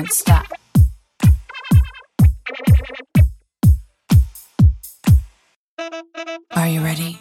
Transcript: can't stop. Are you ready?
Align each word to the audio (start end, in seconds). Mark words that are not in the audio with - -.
can't 0.00 0.12
stop. 0.12 0.46
Are 6.52 6.68
you 6.68 6.80
ready? 6.80 7.18